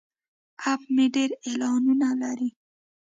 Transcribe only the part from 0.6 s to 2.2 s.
اپ مې ډیر اعلانونه